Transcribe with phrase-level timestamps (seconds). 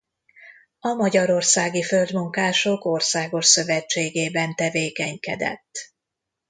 [0.79, 5.93] A Magyarországi Földmunkások Országos Szövetségében tevékenykedett.